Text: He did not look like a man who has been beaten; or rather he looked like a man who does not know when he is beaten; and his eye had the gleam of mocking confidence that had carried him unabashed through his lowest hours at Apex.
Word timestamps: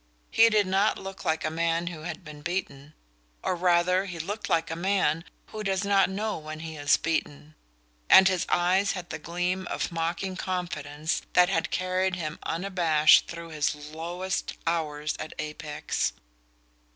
He 0.31 0.49
did 0.49 0.65
not 0.65 0.97
look 0.97 1.25
like 1.25 1.45
a 1.45 1.51
man 1.51 1.85
who 1.85 1.99
has 1.99 2.17
been 2.17 2.41
beaten; 2.41 2.95
or 3.43 3.55
rather 3.55 4.05
he 4.05 4.17
looked 4.17 4.49
like 4.49 4.71
a 4.71 4.75
man 4.75 5.23
who 5.51 5.61
does 5.61 5.85
not 5.85 6.09
know 6.09 6.39
when 6.39 6.61
he 6.61 6.75
is 6.75 6.97
beaten; 6.97 7.53
and 8.09 8.27
his 8.27 8.47
eye 8.49 8.77
had 8.93 9.11
the 9.11 9.19
gleam 9.19 9.67
of 9.67 9.91
mocking 9.91 10.35
confidence 10.35 11.21
that 11.33 11.49
had 11.49 11.69
carried 11.69 12.15
him 12.15 12.39
unabashed 12.41 13.27
through 13.27 13.49
his 13.49 13.75
lowest 13.75 14.55
hours 14.65 15.13
at 15.19 15.33
Apex. 15.37 16.13